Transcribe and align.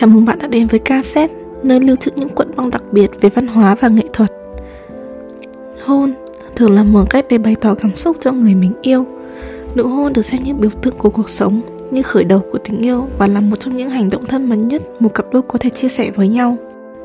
Chào 0.00 0.08
mừng 0.08 0.24
bạn 0.24 0.38
đã 0.38 0.46
đến 0.46 0.66
với 0.66 0.80
cassette, 0.80 1.34
nơi 1.62 1.80
lưu 1.80 1.96
trữ 1.96 2.10
những 2.16 2.28
cuộn 2.28 2.48
băng 2.56 2.70
đặc 2.70 2.82
biệt 2.92 3.10
về 3.20 3.28
văn 3.28 3.46
hóa 3.46 3.74
và 3.74 3.88
nghệ 3.88 4.02
thuật. 4.12 4.30
Hôn 5.84 6.12
thường 6.56 6.70
là 6.70 6.82
một 6.82 7.10
cách 7.10 7.24
để 7.28 7.38
bày 7.38 7.56
tỏ 7.60 7.74
cảm 7.74 7.96
xúc 7.96 8.16
cho 8.20 8.32
người 8.32 8.54
mình 8.54 8.72
yêu. 8.82 9.04
Nụ 9.74 9.84
hôn 9.86 10.12
được 10.12 10.22
xem 10.22 10.42
như 10.42 10.54
biểu 10.54 10.70
tượng 10.82 10.94
của 10.98 11.10
cuộc 11.10 11.30
sống, 11.30 11.60
như 11.90 12.02
khởi 12.02 12.24
đầu 12.24 12.40
của 12.52 12.58
tình 12.58 12.78
yêu 12.78 13.06
và 13.18 13.26
là 13.26 13.40
một 13.40 13.60
trong 13.60 13.76
những 13.76 13.90
hành 13.90 14.10
động 14.10 14.22
thân 14.28 14.48
mật 14.48 14.56
nhất 14.56 14.82
một 15.00 15.14
cặp 15.14 15.26
đôi 15.32 15.42
có 15.42 15.58
thể 15.58 15.70
chia 15.70 15.88
sẻ 15.88 16.10
với 16.10 16.28
nhau. 16.28 16.56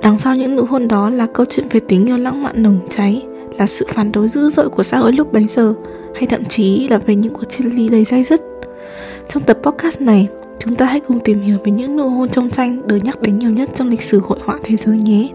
Đằng 0.02 0.20
sau 0.20 0.36
những 0.36 0.56
nụ 0.56 0.66
hôn 0.66 0.88
đó 0.88 1.10
là 1.10 1.28
câu 1.34 1.46
chuyện 1.50 1.68
về 1.70 1.80
tình 1.88 2.06
yêu 2.06 2.18
lãng 2.18 2.44
mạn 2.44 2.64
nồng 2.64 2.80
cháy, 2.90 3.26
là 3.58 3.68
sự 3.68 3.86
phản 3.90 4.12
đối 4.12 4.28
dữ 4.28 4.50
dội 4.50 4.70
của 4.70 4.84
xã 4.84 4.98
hội 4.98 5.14
lúc 5.14 5.34
bấy 5.34 5.48
giờ, 5.48 5.74
hay 6.16 6.26
thậm 6.26 6.46
chí 6.46 6.88
là 6.88 6.98
về 6.98 7.16
những 7.16 7.34
cuộc 7.34 7.46
chia 7.50 7.64
ly 7.70 7.90
đầy 7.90 8.04
dây 8.04 8.24
dứt. 8.24 8.42
Trong 9.30 9.44
tập 9.44 9.58
podcast 9.64 10.02
này, 10.02 10.28
Chúng 10.60 10.76
ta 10.76 10.86
hãy 10.86 11.00
cùng 11.00 11.20
tìm 11.20 11.42
hiểu 11.42 11.58
về 11.66 11.72
những 11.72 11.98
nụ 11.98 12.10
hôn 12.10 12.30
trong 12.30 12.50
tranh 12.50 12.88
được 12.88 12.98
nhắc 13.04 13.22
đến 13.22 13.40
nhiều 13.40 13.50
nhất 13.50 13.70
trong 13.76 13.90
lịch 13.90 14.02
sử 14.02 14.20
hội 14.20 14.38
họa 14.46 14.60
thế 14.64 14.76
giới 14.76 14.98
nhé. 14.98 15.30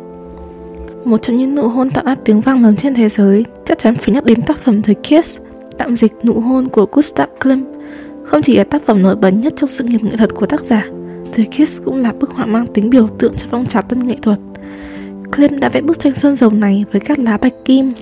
Một 1.05 1.23
trong 1.23 1.37
những 1.37 1.55
nụ 1.55 1.69
hôn 1.69 1.91
tạo 1.91 2.05
ra 2.05 2.15
tiếng 2.25 2.41
vang 2.41 2.63
lớn 2.63 2.77
trên 2.77 2.95
thế 2.95 3.09
giới 3.09 3.45
chắc 3.65 3.79
chắn 3.79 3.95
phải 3.95 4.15
nhắc 4.15 4.25
đến 4.25 4.43
tác 4.43 4.59
phẩm 4.59 4.83
The 4.83 4.95
Kiss, 4.95 5.39
tạm 5.79 5.97
dịch 5.97 6.13
nụ 6.25 6.33
hôn 6.33 6.69
của 6.69 6.87
Gustav 6.93 7.29
Klimt. 7.41 7.67
Không 8.25 8.43
chỉ 8.43 8.57
là 8.57 8.65
tác 8.65 8.83
phẩm 8.87 9.03
nổi 9.03 9.17
bật 9.17 9.31
nhất 9.31 9.53
trong 9.57 9.71
sự 9.71 9.85
nghiệp 9.85 10.03
nghệ 10.03 10.17
thuật 10.17 10.35
của 10.35 10.47
tác 10.47 10.61
giả, 10.61 10.87
The 11.33 11.45
Kiss 11.45 11.83
cũng 11.85 11.97
là 11.97 12.13
bức 12.13 12.31
họa 12.31 12.47
mang 12.47 12.67
tính 12.67 12.91
biểu 12.91 13.09
tượng 13.09 13.35
cho 13.37 13.47
phong 13.51 13.67
trào 13.67 13.83
tân 13.83 14.07
nghệ 14.07 14.17
thuật. 14.23 14.39
Klimt 15.33 15.61
đã 15.61 15.69
vẽ 15.69 15.81
bức 15.81 15.99
tranh 15.99 16.13
sơn 16.17 16.37
dầu 16.37 16.51
này 16.51 16.85
với 16.93 17.01
các 17.01 17.19
lá 17.19 17.39
bạch 17.39 17.55
kim, 17.65 17.93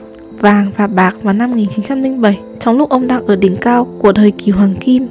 vàng 0.40 0.70
và 0.76 0.86
bạc 0.86 1.16
vào 1.22 1.34
năm 1.34 1.50
1907 1.50 2.38
trong 2.60 2.78
lúc 2.78 2.90
ông 2.90 3.06
đang 3.06 3.26
ở 3.26 3.36
đỉnh 3.36 3.56
cao 3.56 3.84
của 3.98 4.12
thời 4.12 4.30
kỳ 4.30 4.52
hoàng 4.52 4.74
kim 4.80 5.06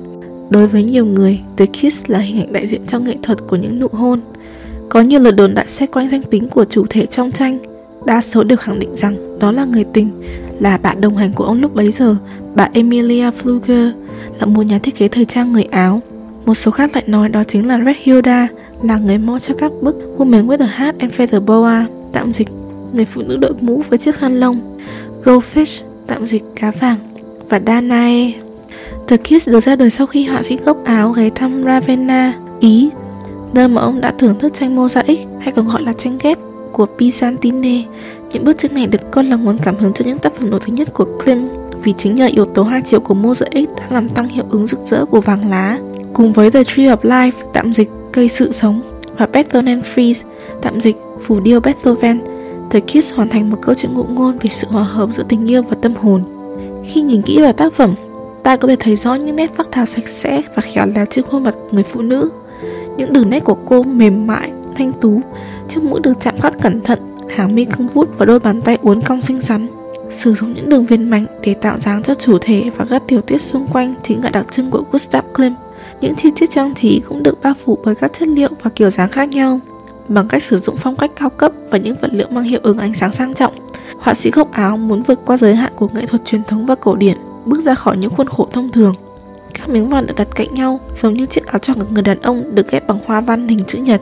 Đối 0.50 0.68
với 0.68 0.84
nhiều 0.84 1.06
người, 1.06 1.40
The 1.58 1.66
Kiss 1.66 2.10
là 2.10 2.20
hình 2.20 2.42
ảnh 2.42 2.54
đại 2.54 2.68
diện 2.68 2.82
cho 2.88 3.00
nghệ 3.00 3.16
thuật 3.24 3.38
của 3.48 3.56
những 3.56 3.80
nụ 3.80 3.88
hôn. 3.88 4.20
Có 4.90 5.02
nhiều 5.02 5.20
lời 5.20 5.32
đồn 5.32 5.54
đại 5.54 5.68
xét 5.68 5.92
quanh 5.92 6.10
danh 6.10 6.24
tính 6.24 6.48
của 6.48 6.66
chủ 6.66 6.86
thể 6.90 7.06
trong 7.06 7.32
tranh. 7.32 7.60
Đa 8.06 8.22
số 8.22 8.44
đều 8.44 8.58
khẳng 8.58 8.80
định 8.80 8.96
rằng 8.96 9.40
đó 9.40 9.52
là 9.52 9.66
người 9.66 9.84
tình, 9.94 10.10
là 10.60 10.78
bạn 10.78 11.02
đồng 11.02 11.18
hành 11.18 11.34
của 11.34 11.44
ông 11.44 11.62
lúc 11.62 11.76
bấy 11.76 11.92
giờ, 11.92 12.16
bà 12.56 12.70
Emilia 12.74 13.30
Fluger, 13.30 13.92
là 14.40 14.46
một 14.46 14.62
nhà 14.64 14.80
thiết 14.80 14.96
kế 14.96 15.08
thời 15.08 15.26
trang 15.26 15.54
người 15.54 15.64
Áo. 15.64 16.02
Một 16.46 16.54
số 16.54 16.72
khác 16.72 16.92
lại 16.94 17.04
nói 17.08 17.30
đó 17.30 17.44
chính 17.44 17.68
là 17.68 17.80
Red 17.86 17.96
Hilda, 18.04 18.48
là 18.84 18.98
người 18.98 19.18
mẫu 19.18 19.40
cho 19.40 19.54
các 19.54 19.72
bức 19.82 19.96
Woman 20.18 20.48
with 20.48 20.64
a 20.64 20.66
Hat 20.66 20.96
and 21.00 21.14
Feather 21.14 21.46
Boa, 21.46 21.86
tạm 22.14 22.34
dịch, 22.34 22.48
người 22.94 23.06
phụ 23.06 23.22
nữ 23.22 23.38
đội 23.38 23.54
mũ 23.62 23.84
với 23.90 24.00
chiếc 24.00 24.16
khăn 24.16 24.40
lông, 24.40 24.78
Goldfish, 25.24 25.84
tạm 26.08 26.26
dịch 26.26 26.44
cá 26.56 26.72
vàng, 26.72 26.98
và 27.50 27.62
Danae, 27.68 28.32
The 29.08 29.18
Kiss 29.18 29.50
được 29.50 29.60
ra 29.60 29.76
đời 29.76 29.90
sau 29.90 30.08
khi 30.08 30.26
họa 30.26 30.44
sĩ 30.44 30.58
gốc 30.58 30.78
Áo 30.86 31.12
ghé 31.12 31.30
thăm 31.30 31.64
Ravenna, 31.64 32.34
Ý, 32.60 32.90
nơi 33.54 33.68
mà 33.68 33.82
ông 33.82 34.02
đã 34.02 34.14
thưởng 34.18 34.40
thức 34.40 34.54
tranh 34.54 34.76
mosaic 34.76 35.20
hay 35.40 35.52
còn 35.52 35.68
gọi 35.68 35.82
là 35.82 35.94
tranh 35.94 36.18
ghép 36.24 36.38
của 36.72 36.88
Byzantine. 36.98 37.84
Những 38.32 38.44
bức 38.44 38.58
tranh 38.58 38.74
này 38.74 38.88
được 38.88 39.12
coi 39.12 39.24
là 39.24 39.36
nguồn 39.36 39.58
cảm 39.64 39.76
hứng 39.76 39.94
cho 39.94 40.06
những 40.06 40.20
tác 40.20 40.34
phẩm 40.34 40.50
nổi 40.50 40.60
tiếng 40.66 40.76
nhất 40.76 40.94
của 40.94 41.06
Klimt 41.24 41.50
vì 41.84 41.94
chính 41.98 42.16
nhờ 42.16 42.26
yếu 42.26 42.46
tố 42.46 42.64
hai 42.64 42.82
chiều 42.86 43.00
của 43.00 43.14
mosaic 43.14 43.70
đã 43.78 43.88
làm 43.90 44.10
tăng 44.10 44.30
hiệu 44.30 44.46
ứng 44.50 44.68
rực 44.68 44.80
rỡ 44.86 45.06
của 45.06 45.22
vàng 45.22 45.50
lá. 45.50 45.80
Cùng 46.14 46.34
với 46.34 46.52
The 46.52 46.64
Tree 46.64 46.86
of 46.86 46.98
Life, 46.98 47.32
tạm 47.54 47.74
dịch 47.74 47.90
cây 48.12 48.30
sự 48.30 48.52
sống, 48.52 48.82
và 49.18 49.26
Beethoven 49.26 49.82
Freeze, 49.96 50.24
tạm 50.62 50.82
dịch 50.82 50.98
phù 51.22 51.40
điêu 51.40 51.60
Beethoven, 51.60 52.20
The 52.70 52.80
Kiss 52.80 53.14
hoàn 53.14 53.30
thành 53.30 53.50
một 53.50 53.58
câu 53.62 53.76
chuyện 53.76 53.94
ngụ 53.94 54.04
ngôn 54.04 54.38
về 54.38 54.50
sự 54.50 54.68
hòa 54.70 54.84
hợp 54.84 55.10
giữa 55.12 55.24
tình 55.30 55.50
yêu 55.50 55.62
và 55.62 55.78
tâm 55.82 55.94
hồn. 55.96 56.22
Khi 56.86 57.02
nhìn 57.02 57.22
kỹ 57.22 57.42
vào 57.42 57.54
tác 57.54 57.74
phẩm, 57.74 57.94
ta 58.46 58.56
có 58.56 58.68
thể 58.68 58.76
thấy 58.80 58.96
rõ 58.96 59.14
những 59.16 59.36
nét 59.36 59.56
phác 59.56 59.68
thảo 59.72 59.86
sạch 59.86 60.08
sẽ 60.08 60.42
và 60.56 60.62
khéo 60.62 60.86
léo 60.96 61.06
trên 61.06 61.26
khuôn 61.26 61.44
mặt 61.44 61.56
người 61.72 61.84
phụ 61.84 62.02
nữ. 62.02 62.30
Những 62.98 63.14
đường 63.14 63.30
nét 63.30 63.40
của 63.40 63.58
cô 63.66 63.84
mềm 63.84 64.28
mại, 64.28 64.52
thanh 64.76 64.94
tú, 64.94 65.22
chiếc 65.70 65.84
mũi 65.84 66.00
được 66.04 66.14
chạm 66.22 66.38
khắc 66.38 66.54
cẩn 66.62 66.82
thận, 66.82 67.00
hàng 67.36 67.56
mi 67.56 67.66
cong 67.66 67.88
vút 67.88 68.10
và 68.18 68.26
đôi 68.26 68.40
bàn 68.40 68.62
tay 68.62 68.78
uốn 68.82 69.02
cong 69.02 69.22
xinh 69.22 69.42
xắn. 69.42 69.68
Sử 70.12 70.34
dụng 70.34 70.54
những 70.54 70.70
đường 70.70 70.86
viền 70.86 71.10
mạnh 71.10 71.26
để 71.44 71.54
tạo 71.54 71.78
dáng 71.78 72.04
cho 72.04 72.14
chủ 72.14 72.38
thể 72.42 72.70
và 72.78 72.86
các 72.90 73.04
tiểu 73.08 73.22
tiết 73.22 73.42
xung 73.42 73.68
quanh 73.68 73.96
chính 74.04 74.24
là 74.24 74.30
đặc 74.30 74.46
trưng 74.52 74.72
của 74.72 74.84
Gustav 74.92 75.26
Klimt. 75.34 75.56
Những 76.02 76.16
chi 76.16 76.30
tiết 76.36 76.50
trang 76.52 76.74
trí 76.74 77.02
cũng 77.08 77.24
được 77.24 77.42
bao 77.42 77.54
phủ 77.54 77.78
bởi 77.86 77.96
các 77.96 78.14
chất 78.20 78.28
liệu 78.28 78.50
và 78.64 78.70
kiểu 78.76 78.90
dáng 78.90 79.10
khác 79.10 79.30
nhau. 79.30 79.60
Bằng 80.08 80.28
cách 80.28 80.44
sử 80.44 80.58
dụng 80.58 80.76
phong 80.78 80.96
cách 80.96 81.12
cao 81.16 81.30
cấp 81.30 81.52
và 81.70 81.78
những 81.78 81.96
vật 82.02 82.10
liệu 82.14 82.28
mang 82.30 82.44
hiệu 82.44 82.60
ứng 82.64 82.78
ánh 82.78 82.94
sáng 82.94 83.12
sang 83.12 83.34
trọng, 83.34 83.54
họa 83.98 84.14
sĩ 84.14 84.32
gốc 84.32 84.52
Áo 84.52 84.78
muốn 84.78 85.02
vượt 85.02 85.20
qua 85.26 85.38
giới 85.38 85.56
hạn 85.56 85.74
của 85.76 85.90
nghệ 85.94 86.06
thuật 86.06 86.26
truyền 86.26 86.44
thống 86.44 86.66
và 86.66 86.76
cổ 86.76 86.96
điển 86.96 87.18
bước 87.46 87.62
ra 87.64 87.76
khỏi 87.76 87.98
những 87.98 88.12
khuôn 88.12 88.28
khổ 88.28 88.48
thông 88.54 88.72
thường. 88.72 88.94
Các 89.54 89.70
miếng 89.70 89.90
vàng 89.90 90.08
được 90.08 90.14
đặt 90.18 90.28
cạnh 90.36 90.54
nhau 90.54 90.80
giống 91.02 91.14
như 91.14 91.26
chiếc 91.26 91.46
áo 91.46 91.60
choàng 91.60 91.80
của 91.80 91.88
người 91.90 92.04
đàn 92.04 92.22
ông 92.22 92.56
được 92.56 92.72
ghép 92.72 92.88
bằng 92.88 93.00
hoa 93.06 93.22
văn 93.22 93.48
hình 93.48 93.64
chữ 93.64 93.78
nhật, 93.78 94.02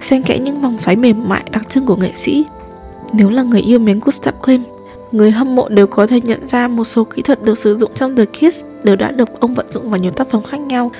xen 0.00 0.22
kẽ 0.22 0.38
những 0.38 0.60
vòng 0.60 0.78
xoáy 0.78 0.96
mềm 0.96 1.28
mại 1.28 1.44
đặc 1.52 1.68
trưng 1.68 1.86
của 1.86 1.96
nghệ 1.96 2.10
sĩ. 2.14 2.44
Nếu 3.12 3.30
là 3.30 3.42
người 3.42 3.60
yêu 3.60 3.78
mến 3.78 4.00
Gustav 4.00 4.34
Klimt, 4.42 4.66
người 5.12 5.30
hâm 5.30 5.56
mộ 5.56 5.68
đều 5.68 5.86
có 5.86 6.06
thể 6.06 6.20
nhận 6.20 6.48
ra 6.48 6.68
một 6.68 6.84
số 6.84 7.04
kỹ 7.04 7.22
thuật 7.22 7.42
được 7.42 7.58
sử 7.58 7.78
dụng 7.78 7.90
trong 7.94 8.16
The 8.16 8.24
Kiss 8.24 8.66
đều 8.82 8.96
đã 8.96 9.10
được 9.10 9.40
ông 9.40 9.54
vận 9.54 9.66
dụng 9.68 9.90
vào 9.90 9.98
nhiều 10.00 10.12
tác 10.12 10.30
phẩm 10.30 10.42
khác 10.42 10.60
nhau. 10.60 10.90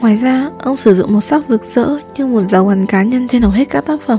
Ngoài 0.00 0.16
ra, 0.16 0.50
ông 0.58 0.76
sử 0.76 0.94
dụng 0.94 1.12
màu 1.12 1.20
sắc 1.20 1.44
rực 1.48 1.62
rỡ 1.74 1.88
như 2.16 2.26
một 2.26 2.42
dấu 2.48 2.68
ấn 2.68 2.86
cá 2.86 3.02
nhân 3.02 3.28
trên 3.28 3.42
hầu 3.42 3.50
hết 3.50 3.70
các 3.70 3.80
tác 3.86 4.00
phẩm. 4.06 4.18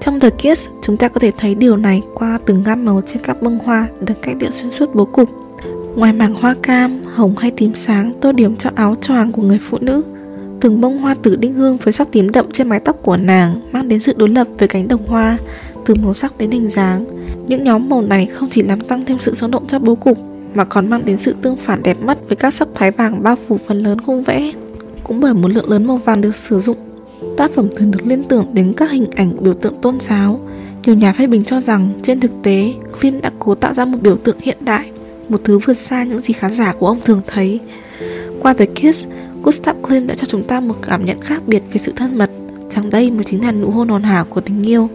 Trong 0.00 0.20
The 0.20 0.30
Kiss, 0.30 0.68
chúng 0.82 0.96
ta 0.96 1.08
có 1.08 1.20
thể 1.20 1.32
thấy 1.38 1.54
điều 1.54 1.76
này 1.76 2.02
qua 2.14 2.38
từng 2.46 2.62
gam 2.62 2.84
màu 2.84 3.02
trên 3.06 3.22
các 3.22 3.42
bông 3.42 3.58
hoa 3.58 3.86
được 4.00 4.14
cách 4.22 4.36
điệu 4.36 4.50
xuyên 4.50 4.72
suốt 4.72 4.94
bố 4.94 5.04
cục. 5.04 5.43
Ngoài 5.96 6.12
mảng 6.12 6.34
hoa 6.34 6.54
cam, 6.62 7.04
hồng 7.04 7.34
hay 7.38 7.50
tím 7.50 7.74
sáng 7.74 8.12
tô 8.20 8.32
điểm 8.32 8.56
cho 8.56 8.70
áo 8.74 8.96
choàng 9.00 9.32
của 9.32 9.42
người 9.42 9.58
phụ 9.58 9.78
nữ. 9.80 10.02
Từng 10.60 10.80
bông 10.80 10.98
hoa 10.98 11.14
tử 11.14 11.36
đinh 11.36 11.54
hương 11.54 11.76
với 11.76 11.92
sắc 11.92 12.08
tím 12.12 12.30
đậm 12.30 12.50
trên 12.52 12.68
mái 12.68 12.80
tóc 12.80 12.96
của 13.02 13.16
nàng 13.16 13.60
mang 13.72 13.88
đến 13.88 14.00
sự 14.00 14.12
đối 14.16 14.28
lập 14.28 14.46
với 14.58 14.68
cánh 14.68 14.88
đồng 14.88 15.06
hoa 15.06 15.38
từ 15.86 15.94
màu 15.94 16.14
sắc 16.14 16.38
đến 16.38 16.50
hình 16.50 16.70
dáng. 16.70 17.04
Những 17.46 17.64
nhóm 17.64 17.88
màu 17.88 18.02
này 18.02 18.26
không 18.26 18.48
chỉ 18.50 18.62
làm 18.62 18.80
tăng 18.80 19.04
thêm 19.04 19.18
sự 19.18 19.34
sống 19.34 19.50
động 19.50 19.66
cho 19.66 19.78
bố 19.78 19.94
cục 19.94 20.18
mà 20.54 20.64
còn 20.64 20.90
mang 20.90 21.04
đến 21.04 21.18
sự 21.18 21.34
tương 21.42 21.56
phản 21.56 21.82
đẹp 21.82 21.96
mắt 22.02 22.18
với 22.28 22.36
các 22.36 22.54
sắc 22.54 22.68
thái 22.74 22.90
vàng 22.90 23.22
bao 23.22 23.36
phủ 23.36 23.58
phần 23.66 23.82
lớn 23.82 24.00
khung 24.00 24.22
vẽ. 24.22 24.52
Cũng 25.04 25.20
bởi 25.20 25.34
một 25.34 25.48
lượng 25.48 25.70
lớn 25.70 25.86
màu 25.86 25.96
vàng 25.96 26.20
được 26.20 26.36
sử 26.36 26.60
dụng 26.60 26.76
Tác 27.36 27.50
phẩm 27.50 27.68
thường 27.76 27.90
được 27.90 28.06
liên 28.06 28.24
tưởng 28.24 28.46
đến 28.52 28.72
các 28.76 28.90
hình 28.90 29.06
ảnh 29.16 29.36
biểu 29.40 29.54
tượng 29.54 29.74
tôn 29.82 30.00
giáo. 30.00 30.40
Nhiều 30.86 30.94
nhà 30.94 31.12
phê 31.12 31.26
bình 31.26 31.44
cho 31.44 31.60
rằng 31.60 31.88
trên 32.02 32.20
thực 32.20 32.30
tế 32.42 32.72
Klim 33.00 33.20
đã 33.20 33.30
cố 33.38 33.54
tạo 33.54 33.74
ra 33.74 33.84
một 33.84 33.98
biểu 34.02 34.16
tượng 34.16 34.36
hiện 34.40 34.56
đại 34.60 34.90
một 35.28 35.40
thứ 35.44 35.58
vượt 35.58 35.74
xa 35.74 36.04
những 36.04 36.20
gì 36.20 36.34
khán 36.34 36.54
giả 36.54 36.72
của 36.72 36.86
ông 36.86 37.00
thường 37.04 37.20
thấy. 37.26 37.60
Qua 38.40 38.54
The 38.54 38.66
Kiss, 38.66 39.06
Gustav 39.42 39.76
Klimt 39.82 40.08
đã 40.08 40.14
cho 40.14 40.26
chúng 40.26 40.44
ta 40.44 40.60
một 40.60 40.74
cảm 40.82 41.04
nhận 41.04 41.20
khác 41.20 41.42
biệt 41.46 41.62
về 41.72 41.78
sự 41.78 41.92
thân 41.96 42.18
mật. 42.18 42.30
Chẳng 42.70 42.90
đây 42.90 43.10
mới 43.10 43.24
chính 43.24 43.44
là 43.44 43.52
nụ 43.52 43.70
hôn 43.70 43.88
hoàn 43.88 44.02
hảo 44.02 44.24
của 44.24 44.40
tình 44.40 44.68
yêu. 44.68 44.88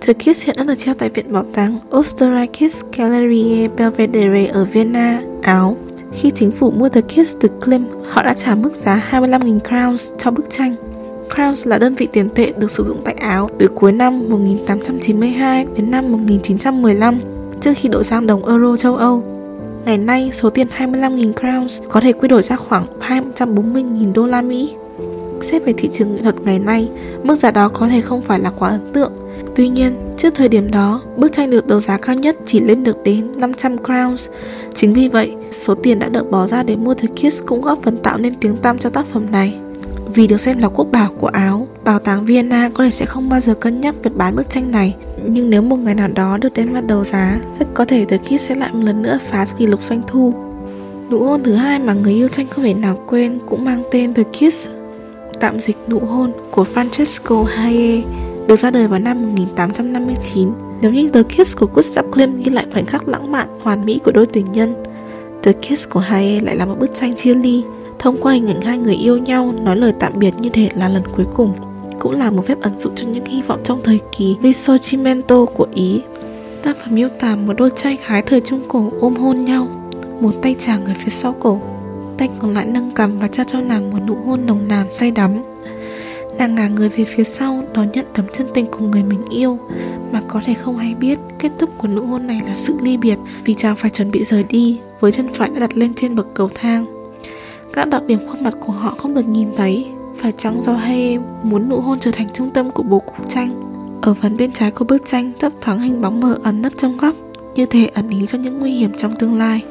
The 0.00 0.12
Kiss 0.12 0.44
hiện 0.44 0.56
đang 0.58 0.66
được 0.66 0.78
treo 0.78 0.94
tại 0.94 1.10
Viện 1.10 1.32
Bảo 1.32 1.44
tàng 1.52 1.78
Österreichische 1.90 2.88
Galerie 2.96 3.68
Belvedere 3.68 4.46
ở 4.46 4.64
Vienna, 4.64 5.20
Áo. 5.42 5.76
Khi 6.12 6.30
chính 6.34 6.50
phủ 6.50 6.70
mua 6.70 6.88
The 6.88 7.00
Kiss 7.00 7.36
từ 7.40 7.48
Klimt, 7.64 7.88
họ 8.08 8.22
đã 8.22 8.34
trả 8.34 8.54
mức 8.54 8.74
giá 8.74 9.02
25.000 9.10 9.58
crowns 9.58 10.16
cho 10.18 10.30
bức 10.30 10.50
tranh. 10.50 10.74
Crowns 11.30 11.70
là 11.70 11.78
đơn 11.78 11.94
vị 11.94 12.08
tiền 12.12 12.28
tệ 12.28 12.52
được 12.58 12.70
sử 12.70 12.84
dụng 12.84 13.00
tại 13.04 13.14
Áo 13.14 13.50
từ 13.58 13.68
cuối 13.74 13.92
năm 13.92 14.28
1892 14.28 15.66
đến 15.76 15.90
năm 15.90 16.12
1915, 16.12 17.20
trước 17.60 17.72
khi 17.76 17.88
đổi 17.88 18.04
sang 18.04 18.26
đồng 18.26 18.46
euro 18.46 18.76
châu 18.76 18.96
Âu. 18.96 19.35
Ngày 19.86 19.98
nay, 19.98 20.30
số 20.34 20.50
tiền 20.50 20.66
25.000 20.78 21.32
crowns 21.32 21.80
có 21.88 22.00
thể 22.00 22.12
quy 22.12 22.28
đổi 22.28 22.42
ra 22.42 22.56
khoảng 22.56 22.86
240.000 23.00 24.12
đô 24.12 24.26
la 24.26 24.42
Mỹ. 24.42 24.74
Xét 25.42 25.64
về 25.64 25.72
thị 25.76 25.88
trường 25.92 26.14
nghệ 26.14 26.22
thuật 26.22 26.34
ngày 26.44 26.58
nay, 26.58 26.88
mức 27.22 27.34
giá 27.36 27.50
đó 27.50 27.68
có 27.68 27.88
thể 27.88 28.00
không 28.00 28.22
phải 28.22 28.40
là 28.40 28.50
quá 28.50 28.68
ấn 28.68 28.92
tượng. 28.92 29.12
Tuy 29.54 29.68
nhiên, 29.68 29.96
trước 30.16 30.34
thời 30.34 30.48
điểm 30.48 30.70
đó, 30.70 31.02
bức 31.16 31.32
tranh 31.32 31.50
được 31.50 31.66
đấu 31.66 31.80
giá 31.80 31.98
cao 31.98 32.16
nhất 32.16 32.36
chỉ 32.46 32.60
lên 32.60 32.84
được 32.84 32.96
đến 33.04 33.32
500 33.36 33.76
crowns. 33.76 34.28
Chính 34.74 34.92
vì 34.92 35.08
vậy, 35.08 35.34
số 35.50 35.74
tiền 35.74 35.98
đã 35.98 36.08
được 36.08 36.30
bỏ 36.30 36.46
ra 36.46 36.62
để 36.62 36.76
mua 36.76 36.94
The 36.94 37.08
Kiss 37.16 37.42
cũng 37.46 37.60
góp 37.60 37.82
phần 37.82 37.96
tạo 37.96 38.18
nên 38.18 38.34
tiếng 38.34 38.56
tăm 38.56 38.78
cho 38.78 38.90
tác 38.90 39.06
phẩm 39.06 39.26
này. 39.32 39.58
Vì 40.16 40.26
được 40.26 40.40
xem 40.40 40.58
là 40.58 40.68
quốc 40.68 40.86
bảo 40.92 41.10
của 41.18 41.26
Áo, 41.26 41.68
bảo 41.84 41.98
tàng 41.98 42.24
Vienna 42.24 42.70
có 42.74 42.84
thể 42.84 42.90
sẽ 42.90 43.06
không 43.06 43.28
bao 43.28 43.40
giờ 43.40 43.54
cân 43.54 43.80
nhắc 43.80 43.94
việc 44.02 44.16
bán 44.16 44.36
bức 44.36 44.50
tranh 44.50 44.70
này 44.70 44.96
nhưng 45.26 45.50
nếu 45.50 45.62
một 45.62 45.76
ngày 45.76 45.94
nào 45.94 46.08
đó 46.14 46.36
được 46.36 46.48
đem 46.54 46.72
ra 46.72 46.80
đấu 46.80 47.04
giá, 47.04 47.40
rất 47.58 47.66
có 47.74 47.84
thể 47.84 48.04
The 48.04 48.18
Kiss 48.18 48.48
sẽ 48.48 48.54
lại 48.54 48.72
một 48.72 48.80
lần 48.82 49.02
nữa 49.02 49.18
phá 49.30 49.46
kỷ 49.58 49.66
lục 49.66 49.82
doanh 49.82 50.02
thu. 50.06 50.34
Nụ 51.10 51.24
hôn 51.24 51.42
thứ 51.42 51.54
hai 51.54 51.78
mà 51.78 51.92
người 51.92 52.12
yêu 52.12 52.28
tranh 52.28 52.46
không 52.48 52.64
thể 52.64 52.74
nào 52.74 53.04
quên 53.06 53.38
cũng 53.46 53.64
mang 53.64 53.82
tên 53.90 54.14
The 54.14 54.22
Kiss, 54.22 54.68
tạm 55.40 55.60
dịch 55.60 55.76
nụ 55.88 55.98
hôn 55.98 56.32
của 56.50 56.66
Francesco 56.74 57.44
Haye, 57.44 58.02
được 58.46 58.56
ra 58.56 58.70
đời 58.70 58.88
vào 58.88 58.98
năm 58.98 59.22
1859. 59.22 60.48
Nếu 60.80 60.92
như 60.92 61.08
The 61.08 61.22
Kiss 61.22 61.56
của 61.56 61.68
Gustav 61.74 62.06
Klimt 62.12 62.38
ghi 62.38 62.50
lại 62.50 62.66
khoảnh 62.72 62.86
khắc 62.86 63.08
lãng 63.08 63.32
mạn, 63.32 63.48
hoàn 63.62 63.86
mỹ 63.86 64.00
của 64.04 64.12
đôi 64.12 64.26
tình 64.26 64.46
nhân, 64.52 64.74
The 65.42 65.52
Kiss 65.52 65.88
của 65.88 66.00
Haye 66.00 66.40
lại 66.40 66.56
là 66.56 66.66
một 66.66 66.76
bức 66.78 66.94
tranh 66.94 67.14
chia 67.14 67.34
ly, 67.34 67.62
thông 67.98 68.16
qua 68.20 68.32
hình 68.32 68.46
ảnh 68.46 68.60
hai 68.60 68.78
người 68.78 68.94
yêu 68.94 69.18
nhau 69.18 69.54
nói 69.62 69.76
lời 69.76 69.92
tạm 69.98 70.12
biệt 70.18 70.34
như 70.40 70.48
thể 70.48 70.68
là 70.74 70.88
lần 70.88 71.02
cuối 71.16 71.26
cùng 71.34 71.52
cũng 71.98 72.12
là 72.12 72.30
một 72.30 72.46
phép 72.46 72.60
ẩn 72.60 72.80
dụ 72.80 72.90
cho 72.96 73.06
những 73.06 73.24
hy 73.24 73.42
vọng 73.42 73.60
trong 73.64 73.80
thời 73.84 74.00
kỳ 74.16 74.36
Risorgimento 74.42 75.44
của 75.44 75.66
Ý. 75.74 76.00
Tác 76.62 76.76
phẩm 76.76 76.94
miêu 76.94 77.08
tả 77.08 77.36
một 77.36 77.52
đôi 77.56 77.70
trai 77.76 77.96
khái 77.96 78.22
thời 78.22 78.40
Trung 78.40 78.60
Cổ 78.68 78.92
ôm 79.00 79.14
hôn 79.14 79.38
nhau, 79.38 79.68
một 80.20 80.32
tay 80.42 80.54
chàng 80.58 80.84
ở 80.84 80.92
phía 80.98 81.10
sau 81.10 81.34
cổ, 81.40 81.60
tay 82.18 82.28
còn 82.38 82.54
lại 82.54 82.66
nâng 82.66 82.90
cầm 82.94 83.18
và 83.18 83.28
trao 83.28 83.44
cho 83.44 83.60
nàng 83.60 83.90
một 83.90 83.98
nụ 84.06 84.14
hôn 84.14 84.46
nồng 84.46 84.68
nàn 84.68 84.92
say 84.92 85.10
đắm. 85.10 85.42
Nàng 86.38 86.54
ngả 86.54 86.68
người 86.68 86.88
về 86.88 87.04
phía 87.04 87.24
sau 87.24 87.64
đón 87.74 87.90
nhận 87.92 88.06
tấm 88.14 88.26
chân 88.32 88.46
tình 88.54 88.66
của 88.66 88.86
người 88.86 89.02
mình 89.02 89.24
yêu 89.30 89.58
Mà 90.12 90.22
có 90.28 90.40
thể 90.44 90.54
không 90.54 90.76
hay 90.76 90.94
biết 90.94 91.18
kết 91.38 91.52
thúc 91.58 91.70
của 91.78 91.88
nụ 91.88 92.06
hôn 92.06 92.26
này 92.26 92.40
là 92.46 92.54
sự 92.54 92.74
ly 92.82 92.96
biệt 92.96 93.18
Vì 93.44 93.54
chàng 93.54 93.76
phải 93.76 93.90
chuẩn 93.90 94.10
bị 94.10 94.24
rời 94.24 94.44
đi 94.44 94.78
với 95.00 95.12
chân 95.12 95.28
phải 95.32 95.50
đã 95.50 95.60
đặt 95.60 95.76
lên 95.76 95.94
trên 95.94 96.16
bậc 96.16 96.34
cầu 96.34 96.50
thang 96.54 96.95
các 97.76 97.88
đặc 97.88 98.02
điểm 98.06 98.18
khuôn 98.26 98.44
mặt 98.44 98.54
của 98.60 98.72
họ 98.72 98.94
không 98.98 99.14
được 99.14 99.28
nhìn 99.28 99.48
thấy 99.56 99.86
Phải 100.16 100.32
chăng 100.38 100.62
do 100.62 100.72
hay 100.72 101.18
muốn 101.42 101.68
nụ 101.68 101.80
hôn 101.80 101.98
trở 101.98 102.10
thành 102.10 102.28
trung 102.34 102.50
tâm 102.50 102.70
của 102.70 102.82
bố 102.82 102.98
cục 102.98 103.28
tranh. 103.28 103.50
Ở 104.02 104.14
phần 104.14 104.36
bên 104.36 104.52
trái 104.52 104.70
của 104.70 104.84
bức 104.84 105.06
tranh 105.06 105.32
thấp 105.40 105.52
thoáng 105.60 105.80
hình 105.80 106.02
bóng 106.02 106.20
mờ 106.20 106.38
ẩn 106.42 106.62
nấp 106.62 106.72
trong 106.76 106.96
góc 106.96 107.14
Như 107.54 107.66
thể 107.66 107.86
ẩn 107.86 108.10
ý 108.10 108.26
cho 108.26 108.38
những 108.38 108.58
nguy 108.58 108.70
hiểm 108.70 108.90
trong 108.98 109.16
tương 109.16 109.34
lai. 109.34 109.64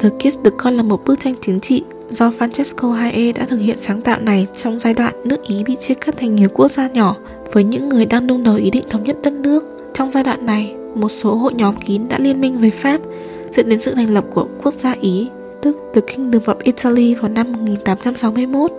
The 0.00 0.08
Kiss 0.08 0.38
được 0.42 0.54
coi 0.56 0.72
là 0.72 0.82
một 0.82 1.04
bức 1.04 1.20
tranh 1.20 1.34
chính 1.40 1.60
trị 1.60 1.84
do 2.10 2.30
Francesco 2.30 2.90
Haye 2.90 3.32
đã 3.32 3.46
thực 3.46 3.56
hiện 3.56 3.76
sáng 3.80 4.02
tạo 4.02 4.20
này 4.20 4.46
trong 4.56 4.78
giai 4.78 4.94
đoạn 4.94 5.14
nước 5.24 5.42
Ý 5.42 5.64
bị 5.64 5.76
chia 5.80 5.94
cắt 5.94 6.14
thành 6.18 6.34
nhiều 6.34 6.48
quốc 6.54 6.70
gia 6.70 6.88
nhỏ 6.88 7.16
với 7.52 7.64
những 7.64 7.88
người 7.88 8.06
đang 8.06 8.26
đung 8.26 8.44
đầu 8.44 8.54
ý 8.54 8.70
định 8.70 8.84
thống 8.90 9.04
nhất 9.04 9.16
đất 9.22 9.32
nước. 9.32 9.64
Trong 9.94 10.10
giai 10.10 10.24
đoạn 10.24 10.46
này, 10.46 10.74
một 10.94 11.08
số 11.08 11.34
hội 11.34 11.54
nhóm 11.54 11.76
kín 11.76 12.08
đã 12.08 12.18
liên 12.18 12.40
minh 12.40 12.60
với 12.60 12.70
Pháp 12.70 13.00
dẫn 13.52 13.68
đến 13.68 13.80
sự 13.80 13.94
thành 13.94 14.10
lập 14.10 14.24
của 14.30 14.46
quốc 14.62 14.74
gia 14.74 14.92
Ý, 14.92 15.28
tức 15.62 15.76
The 15.94 16.00
Kingdom 16.00 16.42
of 16.42 16.54
Italy 16.62 17.14
vào 17.14 17.28
năm 17.28 17.52
1861. 17.52 18.70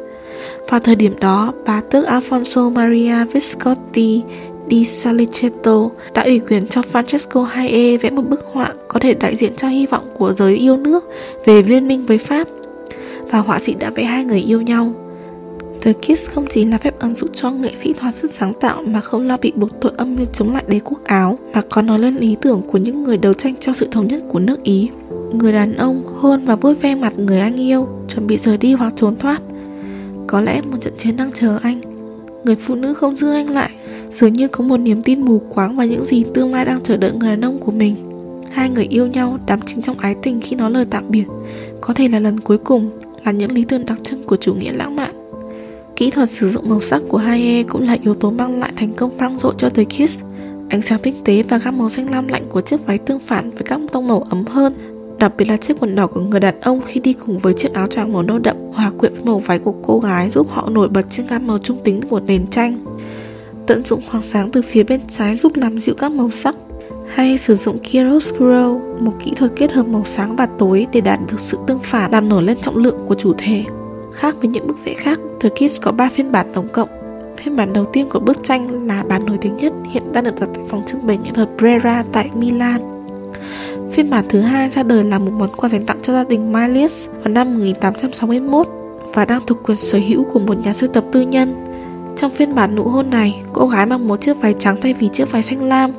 Vào 0.70 0.80
thời 0.80 0.96
điểm 0.96 1.20
đó, 1.20 1.54
bá 1.66 1.82
tước 1.90 2.06
Alfonso 2.06 2.72
Maria 2.72 3.26
Visconti 3.34 4.22
di 4.70 4.86
Saliceto 4.86 5.90
đã 6.14 6.24
ủy 6.24 6.40
quyền 6.40 6.68
cho 6.68 6.82
Francesco 6.82 7.44
Haye 7.44 7.98
vẽ 7.98 8.10
một 8.10 8.22
bức 8.30 8.46
họa 8.52 8.74
có 8.88 9.00
thể 9.00 9.14
đại 9.14 9.36
diện 9.36 9.52
cho 9.58 9.68
hy 9.68 9.86
vọng 9.86 10.08
của 10.14 10.34
giới 10.34 10.56
yêu 10.56 10.78
nước 10.78 11.10
về 11.46 11.64
liên 11.64 11.88
minh 11.88 12.06
với 12.06 12.18
Pháp 12.18 12.48
và 13.32 13.40
họa 13.40 13.60
sĩ 13.60 13.74
đã 13.74 13.90
vẽ 13.90 14.04
hai 14.04 14.26
người 14.26 14.40
yêu 14.40 14.62
nhau. 14.62 14.94
The 15.82 15.94
Kiss 15.94 16.30
không 16.30 16.46
chỉ 16.50 16.66
là 16.66 16.78
phép 16.78 17.00
ẩn 17.00 17.16
dụ 17.16 17.28
cho 17.34 17.52
nghệ 17.52 17.76
sĩ 17.76 17.94
thỏa 17.94 18.12
sức 18.12 18.32
sáng 18.32 18.54
tạo 18.54 18.84
mà 18.86 19.02
không 19.02 19.28
lo 19.28 19.38
bị 19.38 19.52
buộc 19.56 19.82
tội 19.82 19.92
âm 19.98 20.16
mưu 20.16 20.26
chống 20.34 20.54
lại 20.54 20.64
đế 20.68 20.80
quốc 20.80 21.04
Áo 21.04 21.40
mà 21.54 21.62
còn 21.70 21.86
nói 21.86 22.00
lên 22.00 22.16
lý 22.16 22.36
tưởng 22.42 22.62
của 22.68 22.78
những 22.78 23.04
người 23.04 23.18
đấu 23.18 23.34
tranh 23.34 23.54
cho 23.60 23.74
sự 23.74 23.88
thống 23.92 24.08
nhất 24.08 24.24
của 24.28 24.40
nước 24.40 24.64
Ý. 24.64 24.90
Người 25.34 25.52
đàn 25.52 25.76
ông 25.76 26.04
hôn 26.16 26.46
và 26.46 26.56
vuốt 26.56 26.82
ve 26.82 26.96
mặt 26.96 27.14
người 27.18 27.40
anh 27.40 27.60
yêu, 27.60 27.88
chuẩn 28.08 28.28
bị 28.28 28.38
rời 28.38 28.58
đi 28.58 28.74
hoặc 28.74 28.94
trốn 28.96 29.16
thoát. 29.16 29.42
Có 30.28 30.42
lẽ 30.42 30.62
một 30.62 30.78
trận 30.82 30.94
chiến 30.98 31.18
đang 31.18 31.32
chờ 31.32 31.60
anh. 31.62 31.82
Người 32.44 32.56
phụ 32.56 32.76
nữ 32.76 32.94
không 32.94 33.16
giữ 33.16 33.32
anh 33.32 33.50
lại, 33.50 33.72
dường 34.12 34.34
như 34.34 34.48
có 34.48 34.64
một 34.64 34.78
niềm 34.78 35.02
tin 35.02 35.22
mù 35.22 35.42
quáng 35.50 35.78
vào 35.78 35.88
những 35.88 36.06
gì 36.06 36.24
tương 36.34 36.54
lai 36.54 36.66
đang 36.66 36.82
chờ 36.82 36.98
đợi 36.98 37.12
người 37.12 37.30
đàn 37.30 37.42
ông 37.42 37.60
của 37.60 37.72
mình. 37.72 37.96
Hai 38.52 38.70
người 38.70 38.88
yêu 38.90 39.08
nhau 39.08 39.40
đắm 39.48 39.62
chìm 39.62 39.82
trong 39.82 40.00
ái 40.00 40.16
tình 40.22 40.42
khi 40.42 40.56
nói 40.56 40.72
lời 40.72 40.86
tạm 40.90 41.04
biệt, 41.10 41.26
có 41.82 41.94
thể 41.94 42.08
là 42.08 42.20
lần 42.20 42.40
cuối 42.40 42.58
cùng 42.58 42.90
là 43.26 43.32
những 43.32 43.52
lý 43.52 43.64
tưởng 43.64 43.86
đặc 43.86 44.04
trưng 44.04 44.24
của 44.24 44.36
chủ 44.36 44.54
nghĩa 44.54 44.72
lãng 44.74 44.96
mạn. 44.96 45.12
Kỹ 45.96 46.10
thuật 46.12 46.30
sử 46.30 46.50
dụng 46.50 46.70
màu 46.70 46.82
sắc 46.82 47.02
của 47.10 47.18
Haye 47.18 47.64
cũng 47.64 47.82
là 47.82 47.98
yếu 48.04 48.14
tố 48.14 48.32
mang 48.32 48.60
lại 48.60 48.72
thành 48.76 48.94
công 48.94 49.18
vang 49.18 49.38
dội 49.38 49.54
cho 49.58 49.70
The 49.70 49.84
Kiss. 49.84 50.22
Ánh 50.70 50.82
sáng 50.82 51.00
tinh 51.04 51.16
tế 51.24 51.44
và 51.44 51.58
gam 51.58 51.78
màu 51.78 51.90
xanh 51.90 52.12
lam 52.12 52.28
lạnh 52.28 52.44
của 52.50 52.62
chiếc 52.62 52.86
váy 52.86 52.98
tương 52.98 53.20
phản 53.20 53.52
với 53.52 53.64
các 53.64 53.80
tông 53.92 54.08
màu 54.08 54.22
ấm 54.30 54.46
hơn, 54.46 54.74
đặc 55.22 55.32
biệt 55.38 55.46
là 55.50 55.58
chiếc 55.58 55.80
quần 55.80 55.96
đỏ 55.96 56.08
của 56.08 56.22
người 56.22 56.40
đàn 56.40 56.62
ông 56.62 56.82
khi 56.86 57.00
đi 57.00 57.14
cùng 57.14 57.38
với 57.38 57.54
chiếc 57.54 57.74
áo 57.74 57.88
choàng 57.88 58.14
màu 58.14 58.22
nâu 58.22 58.40
đậm 58.40 58.58
hòa 58.74 58.92
quyện 58.98 59.14
với 59.14 59.24
màu 59.24 59.40
váy 59.40 59.60
của 59.60 59.74
cô 59.82 60.00
gái 60.00 60.30
giúp 60.30 60.48
họ 60.50 60.70
nổi 60.70 60.90
bật 60.90 61.06
trên 61.10 61.28
gam 61.28 61.48
màu 61.48 61.58
trung 61.58 61.80
tính 61.84 62.02
của 62.10 62.20
nền 62.20 62.48
tranh. 62.48 62.86
Tận 63.68 63.86
dụng 63.86 64.02
khoảng 64.12 64.24
sáng 64.24 64.52
từ 64.52 64.62
phía 64.62 64.84
bên 64.84 65.02
trái 65.08 65.36
giúp 65.36 65.56
làm 65.56 65.78
dịu 65.78 65.96
các 65.96 66.12
màu 66.12 66.32
sắc 66.32 66.56
hay 67.08 67.38
sử 67.38 67.56
dụng 67.56 67.84
chiaroscuro, 67.84 68.70
một 69.00 69.14
kỹ 69.24 69.34
thuật 69.36 69.52
kết 69.56 69.72
hợp 69.72 69.88
màu 69.88 70.04
sáng 70.06 70.36
và 70.36 70.46
tối 70.46 70.88
để 70.92 71.02
đạt 71.02 71.20
được 71.32 71.40
sự 71.40 71.58
tương 71.68 71.80
phản 71.84 72.12
làm 72.12 72.30
nổi 72.30 72.44
lên 72.44 72.58
trọng 72.62 72.78
lượng 72.78 72.98
của 73.08 73.16
chủ 73.16 73.34
thể. 73.38 73.64
Khác 74.14 74.36
với 74.40 74.48
những 74.48 74.68
bức 74.68 74.86
vẽ 74.86 74.94
khác, 74.94 75.20
The 75.40 75.50
Kiss 75.50 75.82
có 75.82 75.92
3 75.92 76.10
phiên 76.10 76.32
bản 76.32 76.48
tổng 76.54 76.68
cộng. 76.68 76.90
Phiên 77.38 77.56
bản 77.56 77.74
đầu 77.74 77.86
tiên 77.86 78.10
của 78.10 78.20
bức 78.20 78.44
tranh 78.44 78.88
là 78.88 79.04
bản 79.04 79.26
nổi 79.26 79.38
tiếng 79.42 79.58
nhất 79.58 79.74
hiện 79.92 80.04
đang 80.14 80.24
được 80.24 80.40
đặt 80.40 80.50
tại 80.54 80.64
phòng 80.70 80.84
trưng 80.86 81.08
bày 81.08 81.18
nghệ 81.24 81.32
thuật 81.34 81.50
Brera 81.58 82.04
tại 82.12 82.30
Milan. 82.36 82.82
Phiên 83.92 84.10
bản 84.10 84.26
thứ 84.30 84.42
hai 84.42 84.70
ra 84.70 84.84
đời 84.84 85.04
là 85.04 85.20
một 85.20 85.32
món 85.38 85.56
quà 85.56 85.70
dành 85.70 85.86
tặng 85.86 86.00
cho 86.02 86.14
gia 86.14 86.24
đình 86.24 86.54
Miles 86.54 87.10
vào 87.10 87.34
năm 87.34 87.54
1861 87.54 88.68
và 89.14 89.26
đang 89.26 89.42
thuộc 89.48 89.64
quyền 89.64 89.78
sở 89.78 90.00
hữu 90.08 90.24
của 90.24 90.40
một 90.40 90.58
nhà 90.58 90.74
sưu 90.74 90.90
tập 90.90 91.04
tư 91.12 91.22
nhân. 91.22 91.66
Trong 92.18 92.32
phiên 92.32 92.56
bản 92.56 92.76
nụ 92.76 92.84
hôn 92.84 93.10
này, 93.10 93.42
cô 93.54 93.68
gái 93.68 93.86
mặc 93.86 93.98
một 93.98 94.22
chiếc 94.22 94.38
váy 94.42 94.56
trắng 94.60 94.78
thay 94.82 94.94
vì 94.94 95.08
chiếc 95.08 95.32
váy 95.32 95.44
xanh 95.44 95.64
lam 95.64 95.92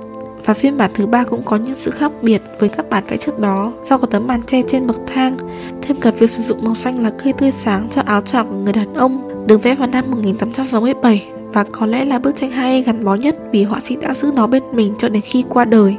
và 0.45 0.55
phiên 0.55 0.77
bản 0.77 0.91
thứ 0.95 1.07
ba 1.07 1.25
cũng 1.25 1.43
có 1.43 1.57
những 1.57 1.75
sự 1.75 1.91
khác 1.91 2.13
biệt 2.23 2.43
với 2.59 2.69
các 2.69 2.91
bản 2.91 3.05
vẽ 3.09 3.17
trước 3.17 3.39
đó 3.39 3.73
do 3.85 3.99
có 3.99 4.07
tấm 4.07 4.27
màn 4.27 4.43
che 4.43 4.63
trên 4.63 4.87
bậc 4.87 5.01
thang, 5.07 5.37
thêm 5.83 6.01
cả 6.01 6.11
việc 6.11 6.31
sử 6.31 6.43
dụng 6.43 6.65
màu 6.65 6.75
xanh 6.75 7.03
là 7.03 7.11
cây 7.11 7.33
tươi 7.33 7.53
sáng 7.53 7.89
cho 7.91 8.03
áo 8.07 8.21
choàng 8.21 8.49
của 8.49 8.57
người 8.57 8.73
đàn 8.73 8.95
ông, 8.95 9.47
được 9.47 9.63
vẽ 9.63 9.75
vào 9.75 9.89
năm 9.89 10.11
1867 10.11 11.29
và 11.53 11.65
có 11.73 11.87
lẽ 11.87 12.05
là 12.05 12.19
bức 12.19 12.37
tranh 12.37 12.51
hay 12.51 12.83
gắn 12.83 13.05
bó 13.05 13.15
nhất 13.15 13.37
vì 13.53 13.65
họa 13.65 13.81
sĩ 13.81 13.97
đã 13.97 14.15
giữ 14.15 14.33
nó 14.35 14.47
bên 14.47 14.63
mình 14.73 14.95
cho 14.99 15.09
đến 15.09 15.23
khi 15.23 15.45
qua 15.49 15.65
đời. 15.65 15.97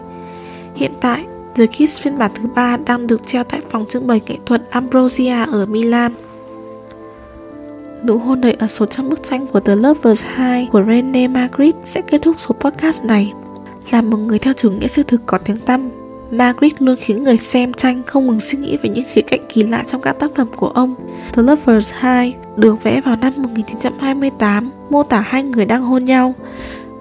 Hiện 0.75 0.92
tại, 1.01 1.25
The 1.56 1.66
Kiss 1.66 2.02
phiên 2.02 2.18
bản 2.18 2.32
thứ 2.36 2.48
ba 2.56 2.78
đang 2.78 3.08
được 3.08 3.28
treo 3.28 3.44
tại 3.44 3.62
phòng 3.70 3.86
trưng 3.90 4.08
bày 4.08 4.22
nghệ 4.28 4.38
thuật 4.46 4.62
Ambrosia 4.70 5.46
ở 5.52 5.66
Milan. 5.66 6.14
Nụ 8.04 8.18
hôn 8.18 8.42
đầy 8.42 8.54
ẩn 8.54 8.70
số 8.70 8.86
trong 8.86 9.10
bức 9.10 9.24
tranh 9.24 9.48
của 9.48 9.60
The 9.60 9.76
Lovers 9.76 10.24
2 10.26 10.68
của 10.72 10.84
Rene 10.88 11.28
Magritte 11.28 11.80
sẽ 11.84 12.02
kết 12.02 12.22
thúc 12.22 12.36
số 12.40 12.56
podcast 12.60 13.04
này. 13.04 13.34
Là 13.92 14.02
một 14.02 14.18
người 14.18 14.40
theo 14.40 14.54
chủ 14.54 14.72
nghĩa 14.72 14.88
siêu 14.88 15.04
thực 15.08 15.22
có 15.26 15.38
tiếng 15.38 15.58
tăm, 15.58 15.90
Magritte 16.32 16.78
luôn 16.80 16.96
khiến 17.00 17.24
người 17.24 17.38
xem 17.38 17.74
tranh 17.74 18.02
không 18.06 18.28
ngừng 18.28 18.40
suy 18.40 18.58
nghĩ 18.58 18.78
về 18.78 18.90
những 18.90 19.04
khía 19.14 19.22
cạnh 19.22 19.46
kỳ 19.50 19.64
lạ 19.64 19.84
trong 19.88 20.02
các 20.02 20.20
tác 20.20 20.36
phẩm 20.36 20.48
của 20.56 20.68
ông. 20.68 20.96
The 21.34 21.42
Lovers 21.42 21.94
2 21.94 22.36
được 22.56 22.84
vẽ 22.84 23.02
vào 23.02 23.16
năm 23.22 23.34
1928, 23.38 24.72
mô 24.90 25.04
tả 25.04 25.20
hai 25.20 25.44
người 25.44 25.66
đang 25.66 25.82
hôn 25.82 26.06
nhau. 26.06 26.34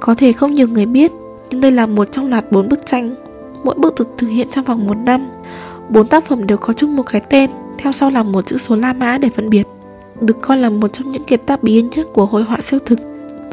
Có 0.00 0.14
thể 0.14 0.32
không 0.32 0.54
nhiều 0.54 0.68
người 0.68 0.86
biết, 0.86 1.12
nhưng 1.50 1.60
đây 1.60 1.70
là 1.70 1.86
một 1.86 2.12
trong 2.12 2.30
loạt 2.30 2.52
bốn 2.52 2.68
bức 2.68 2.86
tranh. 2.86 3.14
Mỗi 3.64 3.74
bức 3.74 3.94
được 3.98 4.08
thực 4.16 4.26
hiện 4.26 4.48
trong 4.50 4.64
vòng 4.64 4.86
một 4.86 4.96
năm. 5.04 5.28
Bốn 5.88 6.06
tác 6.06 6.24
phẩm 6.24 6.46
đều 6.46 6.58
có 6.58 6.72
chung 6.72 6.96
một 6.96 7.02
cái 7.02 7.20
tên, 7.30 7.50
theo 7.78 7.92
sau 7.92 8.10
là 8.10 8.22
một 8.22 8.46
chữ 8.46 8.56
số 8.56 8.76
La 8.76 8.92
Mã 8.92 9.18
để 9.18 9.28
phân 9.28 9.50
biệt. 9.50 9.66
Được 10.20 10.40
coi 10.40 10.58
là 10.58 10.70
một 10.70 10.92
trong 10.92 11.10
những 11.10 11.24
kiệt 11.24 11.46
tác 11.46 11.62
bí 11.62 11.78
ẩn 11.78 11.90
nhất 11.90 12.06
của 12.12 12.26
hội 12.26 12.42
họa 12.42 12.60
siêu 12.60 12.80
thực 12.86 12.98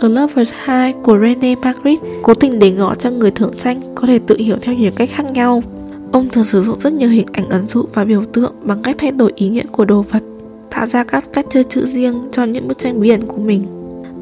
The 0.01 0.09
Lovers 0.09 0.53
High 0.65 0.95
của 1.03 1.17
Rene 1.21 1.55
Magritte 1.55 2.07
cố 2.23 2.33
tình 2.33 2.59
để 2.59 2.71
ngỏ 2.71 2.95
cho 2.95 3.11
người 3.11 3.31
thưởng 3.31 3.53
tranh 3.53 3.81
có 3.95 4.07
thể 4.07 4.19
tự 4.19 4.35
hiểu 4.37 4.55
theo 4.61 4.75
nhiều 4.75 4.91
cách 4.95 5.09
khác 5.11 5.25
nhau. 5.31 5.63
Ông 6.11 6.29
thường 6.29 6.43
sử 6.43 6.63
dụng 6.63 6.79
rất 6.79 6.93
nhiều 6.93 7.09
hình 7.09 7.27
ảnh 7.31 7.49
ấn 7.49 7.67
dụ 7.67 7.85
và 7.93 8.05
biểu 8.05 8.23
tượng 8.33 8.53
bằng 8.61 8.81
cách 8.81 8.95
thay 8.99 9.11
đổi 9.11 9.31
ý 9.35 9.49
nghĩa 9.49 9.65
của 9.71 9.85
đồ 9.85 10.01
vật, 10.01 10.23
tạo 10.69 10.85
ra 10.85 11.03
các 11.03 11.23
cách 11.33 11.45
chơi 11.49 11.63
chữ 11.63 11.85
riêng 11.85 12.21
cho 12.31 12.43
những 12.43 12.67
bức 12.67 12.77
tranh 12.77 13.01
bí 13.01 13.09
ẩn 13.09 13.21
của 13.27 13.37
mình. 13.37 13.65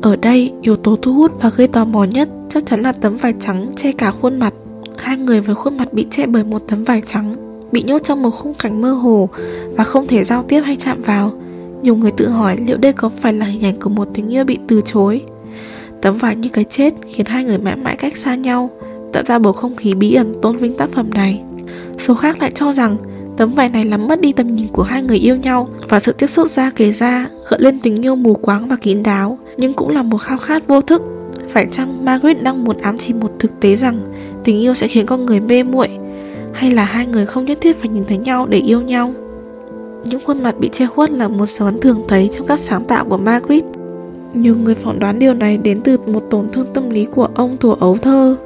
Ở 0.01 0.15
đây, 0.15 0.53
yếu 0.61 0.75
tố 0.75 0.95
thu 1.01 1.13
hút 1.13 1.31
và 1.41 1.49
gây 1.49 1.67
tò 1.67 1.85
mò 1.85 2.03
nhất 2.03 2.29
chắc 2.49 2.65
chắn 2.65 2.81
là 2.81 2.91
tấm 2.91 3.17
vải 3.17 3.33
trắng 3.39 3.71
che 3.75 3.91
cả 3.91 4.11
khuôn 4.11 4.39
mặt. 4.39 4.53
Hai 4.97 5.17
người 5.17 5.41
với 5.41 5.55
khuôn 5.55 5.77
mặt 5.77 5.93
bị 5.93 6.07
che 6.11 6.25
bởi 6.25 6.43
một 6.43 6.61
tấm 6.67 6.83
vải 6.83 7.01
trắng, 7.05 7.35
bị 7.71 7.83
nhốt 7.83 8.01
trong 8.03 8.21
một 8.21 8.31
khung 8.31 8.53
cảnh 8.53 8.81
mơ 8.81 8.93
hồ 8.93 9.29
và 9.71 9.83
không 9.83 10.07
thể 10.07 10.23
giao 10.23 10.43
tiếp 10.43 10.61
hay 10.61 10.75
chạm 10.75 11.01
vào. 11.01 11.33
Nhiều 11.81 11.95
người 11.95 12.11
tự 12.11 12.29
hỏi 12.29 12.57
liệu 12.67 12.77
đây 12.77 12.93
có 12.93 13.09
phải 13.09 13.33
là 13.33 13.45
hình 13.45 13.65
ảnh 13.65 13.79
của 13.79 13.89
một 13.89 14.07
tình 14.13 14.29
yêu 14.29 14.43
bị 14.43 14.57
từ 14.67 14.81
chối. 14.85 15.21
Tấm 16.01 16.17
vải 16.17 16.35
như 16.35 16.49
cái 16.49 16.63
chết 16.63 16.93
khiến 17.07 17.25
hai 17.25 17.43
người 17.43 17.57
mãi 17.57 17.75
mãi 17.75 17.95
cách 17.95 18.17
xa 18.17 18.35
nhau 18.35 18.69
Tạo 19.13 19.23
ra 19.27 19.39
bầu 19.39 19.53
không 19.53 19.75
khí 19.75 19.93
bí 19.93 20.13
ẩn 20.13 20.33
tôn 20.41 20.57
vinh 20.57 20.77
tác 20.77 20.89
phẩm 20.89 21.13
này. 21.13 21.41
Số 21.97 22.15
khác 22.15 22.41
lại 22.41 22.51
cho 22.55 22.73
rằng 22.73 22.97
Tấm 23.37 23.53
vải 23.53 23.69
này 23.69 23.85
làm 23.85 24.07
mất 24.07 24.21
đi 24.21 24.31
tầm 24.31 24.55
nhìn 24.55 24.67
của 24.67 24.83
hai 24.83 25.03
người 25.03 25.17
yêu 25.17 25.35
nhau 25.35 25.69
Và 25.89 25.99
sự 25.99 26.11
tiếp 26.11 26.27
xúc 26.27 26.47
ra 26.47 26.69
kề 26.69 26.91
ra 26.91 27.29
Gợi 27.49 27.59
lên 27.61 27.79
tình 27.79 28.05
yêu 28.05 28.15
mù 28.15 28.33
quáng 28.33 28.67
và 28.67 28.75
kín 28.75 29.03
đáo 29.03 29.37
Nhưng 29.57 29.73
cũng 29.73 29.89
là 29.89 30.03
một 30.03 30.17
khao 30.17 30.37
khát 30.37 30.67
vô 30.67 30.81
thức. 30.81 31.01
Phải 31.49 31.67
chăng 31.71 32.05
Margaret 32.05 32.43
đang 32.43 32.63
muốn 32.63 32.77
ám 32.77 32.97
chỉ 32.97 33.13
một 33.13 33.31
thực 33.39 33.59
tế 33.59 33.75
rằng 33.75 33.99
Tình 34.47 34.61
yêu 34.61 34.73
sẽ 34.73 34.87
khiến 34.87 35.05
con 35.05 35.25
người 35.25 35.39
mê 35.39 35.63
muội 35.63 35.89
Hay 36.53 36.71
là 36.71 36.83
hai 36.83 37.05
người 37.05 37.25
không 37.25 37.45
nhất 37.45 37.57
thiết 37.61 37.79
phải 37.79 37.89
nhìn 37.89 38.05
thấy 38.05 38.17
nhau 38.17 38.45
để 38.49 38.57
yêu 38.57 38.81
nhau 38.81 39.13
Những 40.05 40.19
khuôn 40.25 40.43
mặt 40.43 40.55
bị 40.59 40.69
che 40.69 40.87
khuất 40.87 41.11
là 41.11 41.27
một 41.27 41.45
số 41.45 41.65
ấn 41.65 41.79
thường 41.79 42.03
thấy 42.07 42.29
trong 42.37 42.47
các 42.47 42.59
sáng 42.59 42.83
tạo 42.83 43.05
của 43.05 43.17
Margaret 43.17 43.63
nhiều 44.33 44.55
người 44.57 44.75
phỏng 44.75 44.99
đoán 44.99 45.19
điều 45.19 45.33
này 45.33 45.57
đến 45.57 45.81
từ 45.81 45.97
một 46.05 46.23
tổn 46.29 46.49
thương 46.53 46.67
tâm 46.73 46.89
lý 46.89 47.05
của 47.05 47.29
ông 47.35 47.57
thuở 47.57 47.75
ấu 47.79 47.97
thơ. 47.97 48.37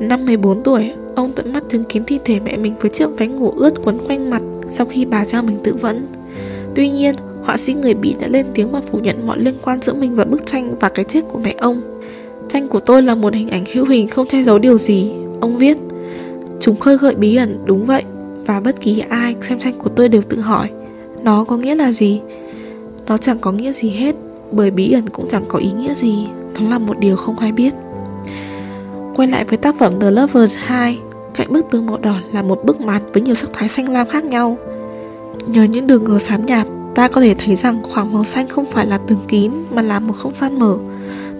Năm 0.00 0.26
14 0.26 0.62
tuổi, 0.62 0.92
ông 1.14 1.32
tận 1.32 1.52
mắt 1.52 1.64
chứng 1.68 1.84
kiến 1.84 2.02
thi 2.06 2.18
thể 2.24 2.40
mẹ 2.40 2.56
mình 2.56 2.74
với 2.80 2.90
chiếc 2.90 3.06
váy 3.18 3.28
ngủ 3.28 3.50
ướt 3.56 3.74
quấn 3.84 3.98
quanh 4.08 4.30
mặt 4.30 4.42
sau 4.68 4.86
khi 4.86 5.04
bà 5.04 5.24
cho 5.24 5.42
mình 5.42 5.58
tự 5.64 5.74
vẫn. 5.74 6.06
Tuy 6.74 6.90
nhiên, 6.90 7.14
họa 7.42 7.56
sĩ 7.56 7.74
người 7.74 7.94
Bỉ 7.94 8.14
đã 8.20 8.26
lên 8.26 8.46
tiếng 8.54 8.70
và 8.70 8.80
phủ 8.80 8.98
nhận 8.98 9.26
mọi 9.26 9.38
liên 9.38 9.54
quan 9.62 9.82
giữa 9.82 9.94
mình 9.94 10.14
và 10.14 10.24
bức 10.24 10.46
tranh 10.46 10.74
và 10.80 10.88
cái 10.88 11.04
chết 11.04 11.20
của 11.28 11.38
mẹ 11.38 11.54
ông. 11.58 11.80
Tranh 12.48 12.68
của 12.68 12.80
tôi 12.80 13.02
là 13.02 13.14
một 13.14 13.34
hình 13.34 13.48
ảnh 13.48 13.64
hữu 13.72 13.86
hình 13.86 14.08
không 14.08 14.26
che 14.26 14.42
giấu 14.42 14.58
điều 14.58 14.78
gì, 14.78 15.12
ông 15.40 15.56
viết. 15.56 15.76
Chúng 16.60 16.76
khơi 16.76 16.98
gợi 16.98 17.14
bí 17.14 17.36
ẩn, 17.36 17.58
đúng 17.64 17.86
vậy, 17.86 18.02
và 18.46 18.60
bất 18.60 18.80
kỳ 18.80 19.02
ai 19.08 19.36
xem 19.42 19.58
tranh 19.58 19.78
của 19.78 19.90
tôi 19.90 20.08
đều 20.08 20.22
tự 20.22 20.40
hỏi, 20.40 20.70
nó 21.22 21.44
có 21.44 21.56
nghĩa 21.56 21.74
là 21.74 21.92
gì? 21.92 22.20
Nó 23.06 23.16
chẳng 23.16 23.38
có 23.38 23.52
nghĩa 23.52 23.72
gì 23.72 23.90
hết, 23.90 24.16
bởi 24.52 24.70
bí 24.70 24.92
ẩn 24.92 25.08
cũng 25.08 25.28
chẳng 25.28 25.44
có 25.48 25.58
ý 25.58 25.70
nghĩa 25.72 25.94
gì 25.94 26.26
Nó 26.54 26.70
là 26.70 26.78
một 26.78 26.98
điều 26.98 27.16
không 27.16 27.38
ai 27.38 27.52
biết 27.52 27.74
Quay 29.14 29.28
lại 29.28 29.44
với 29.44 29.56
tác 29.56 29.78
phẩm 29.78 30.00
The 30.00 30.10
Lovers 30.10 30.58
2 30.58 30.98
Cạnh 31.34 31.52
bức 31.52 31.66
tường 31.70 31.86
màu 31.86 31.98
đỏ 31.98 32.14
là 32.32 32.42
một 32.42 32.64
bức 32.64 32.80
màn 32.80 33.02
với 33.12 33.22
nhiều 33.22 33.34
sắc 33.34 33.50
thái 33.52 33.68
xanh 33.68 33.88
lam 33.88 34.08
khác 34.08 34.24
nhau 34.24 34.58
Nhờ 35.46 35.62
những 35.62 35.86
đường 35.86 36.04
gờ 36.04 36.18
xám 36.18 36.46
nhạt 36.46 36.66
Ta 36.94 37.08
có 37.08 37.20
thể 37.20 37.34
thấy 37.38 37.56
rằng 37.56 37.82
khoảng 37.82 38.12
màu 38.12 38.24
xanh 38.24 38.48
không 38.48 38.66
phải 38.66 38.86
là 38.86 38.98
tường 38.98 39.24
kín 39.28 39.52
Mà 39.70 39.82
là 39.82 40.00
một 40.00 40.14
không 40.16 40.34
gian 40.34 40.58
mở 40.58 40.76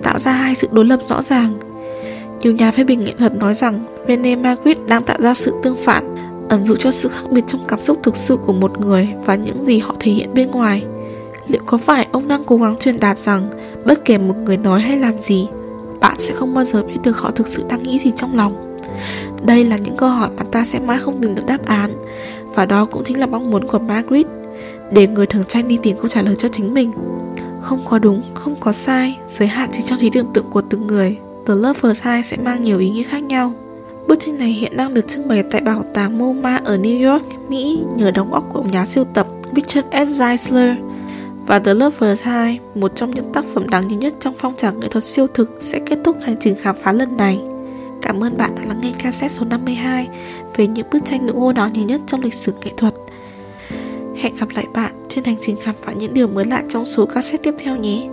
tạo 0.02 0.18
ra 0.18 0.32
hai 0.32 0.54
sự 0.54 0.68
đối 0.72 0.84
lập 0.84 1.00
rõ 1.08 1.22
ràng. 1.22 1.58
Nhiều 2.42 2.52
nhà 2.52 2.70
phê 2.70 2.84
bình 2.84 3.00
nghệ 3.00 3.14
thuật 3.18 3.34
nói 3.34 3.54
rằng 3.54 3.84
Rene 4.08 4.36
Magritte 4.36 4.80
đang 4.88 5.02
tạo 5.02 5.16
ra 5.20 5.34
sự 5.34 5.52
tương 5.62 5.76
phản, 5.76 6.14
ẩn 6.48 6.60
dụ 6.60 6.76
cho 6.76 6.90
sự 6.90 7.08
khác 7.08 7.30
biệt 7.30 7.44
trong 7.46 7.64
cảm 7.68 7.82
xúc 7.82 7.98
thực 8.02 8.16
sự 8.16 8.36
của 8.36 8.52
một 8.52 8.80
người 8.80 9.08
và 9.24 9.34
những 9.34 9.64
gì 9.64 9.78
họ 9.78 9.94
thể 10.00 10.12
hiện 10.12 10.34
bên 10.34 10.50
ngoài. 10.50 10.84
Liệu 11.48 11.62
có 11.66 11.78
phải 11.78 12.06
ông 12.12 12.28
đang 12.28 12.44
cố 12.44 12.56
gắng 12.56 12.76
truyền 12.76 13.00
đạt 13.00 13.18
rằng 13.18 13.50
bất 13.84 14.04
kể 14.04 14.18
một 14.18 14.36
người 14.44 14.56
nói 14.56 14.80
hay 14.80 14.98
làm 14.98 15.22
gì, 15.22 15.48
bạn 16.00 16.16
sẽ 16.18 16.34
không 16.34 16.54
bao 16.54 16.64
giờ 16.64 16.82
biết 16.82 16.98
được 17.04 17.18
họ 17.18 17.30
thực 17.30 17.48
sự 17.48 17.64
đang 17.68 17.82
nghĩ 17.82 17.98
gì 17.98 18.12
trong 18.16 18.36
lòng? 18.36 18.70
Đây 19.46 19.64
là 19.64 19.76
những 19.76 19.96
câu 19.96 20.08
hỏi 20.08 20.30
mà 20.36 20.44
ta 20.52 20.64
sẽ 20.64 20.78
mãi 20.78 20.98
không 20.98 21.22
tìm 21.22 21.34
được 21.34 21.46
đáp 21.46 21.66
án 21.66 21.90
Và 22.54 22.66
đó 22.66 22.84
cũng 22.84 23.04
chính 23.04 23.20
là 23.20 23.26
mong 23.26 23.50
muốn 23.50 23.68
của 23.68 23.78
Margaret 23.78 24.26
Để 24.92 25.06
người 25.06 25.26
thường 25.26 25.44
tranh 25.48 25.68
đi 25.68 25.78
tìm 25.82 25.96
câu 25.96 26.08
trả 26.08 26.22
lời 26.22 26.36
cho 26.36 26.48
chính 26.48 26.74
mình 26.74 26.92
Không 27.60 27.84
có 27.88 27.98
đúng, 27.98 28.22
không 28.34 28.54
có 28.60 28.72
sai 28.72 29.18
Giới 29.28 29.48
hạn 29.48 29.70
chỉ 29.72 29.82
trong 29.82 29.98
trí 29.98 30.10
tưởng 30.10 30.32
tượng 30.34 30.50
của 30.50 30.62
từng 30.62 30.86
người 30.86 31.16
The 31.50 31.56
Lovers 31.56 32.02
High 32.02 32.24
sẽ 32.24 32.36
mang 32.36 32.64
nhiều 32.64 32.78
ý 32.78 32.90
nghĩa 32.90 33.02
khác 33.02 33.22
nhau 33.22 33.52
Bức 34.08 34.20
tranh 34.20 34.38
này 34.38 34.48
hiện 34.48 34.76
đang 34.76 34.94
được 34.94 35.08
trưng 35.08 35.28
bày 35.28 35.42
tại 35.42 35.60
bảo 35.60 35.84
tàng 35.94 36.18
MoMA 36.18 36.56
ở 36.64 36.76
New 36.76 37.12
York, 37.12 37.24
Mỹ 37.48 37.82
nhờ 37.96 38.10
đóng 38.10 38.30
góp 38.30 38.44
của 38.52 38.62
nhà 38.62 38.86
siêu 38.86 39.04
tập 39.14 39.26
Richard 39.56 39.88
S. 39.92 40.20
Zeisler 40.20 40.74
và 41.46 41.58
The 41.58 41.74
Lovers 41.74 42.24
High, 42.24 42.60
một 42.74 42.92
trong 42.94 43.10
những 43.10 43.32
tác 43.32 43.44
phẩm 43.54 43.68
đáng 43.68 43.88
nhớ 43.88 43.96
nhất 43.96 44.14
trong 44.20 44.34
phong 44.38 44.56
trào 44.56 44.72
nghệ 44.74 44.88
thuật 44.88 45.04
siêu 45.04 45.26
thực 45.34 45.58
sẽ 45.60 45.78
kết 45.78 45.98
thúc 46.04 46.16
hành 46.22 46.36
trình 46.40 46.54
khám 46.62 46.76
phá 46.82 46.92
lần 46.92 47.16
này. 47.16 47.40
Cảm 48.02 48.24
ơn 48.24 48.36
bạn 48.36 48.54
đã 48.54 48.62
lắng 48.68 48.80
nghe 48.82 48.92
cassette 48.98 49.28
số 49.28 49.44
52 49.44 50.08
về 50.56 50.66
những 50.66 50.86
bức 50.92 51.04
tranh 51.04 51.26
nữ 51.26 51.32
ô 51.32 51.52
đáng 51.52 51.72
nhớ 51.72 51.82
nhất 51.82 52.00
trong 52.06 52.20
lịch 52.20 52.34
sử 52.34 52.52
nghệ 52.64 52.70
thuật. 52.76 52.94
Hẹn 54.16 54.36
gặp 54.36 54.48
lại 54.54 54.66
bạn 54.74 54.92
trên 55.08 55.24
hành 55.24 55.36
trình 55.40 55.56
khám 55.62 55.74
phá 55.82 55.92
những 55.92 56.14
điều 56.14 56.28
mới 56.28 56.44
lạ 56.44 56.62
trong 56.68 56.86
số 56.86 57.06
cassette 57.06 57.42
tiếp 57.42 57.54
theo 57.58 57.76
nhé. 57.76 58.08